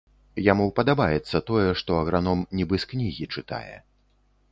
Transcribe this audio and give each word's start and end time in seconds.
Яму 0.51 0.65
падабаецца 0.77 1.41
тое, 1.49 1.65
што 1.81 1.99
аграном 2.05 2.39
нібы 2.61 2.75
з 2.85 2.89
кнігі 2.95 3.29
чытае. 3.37 3.75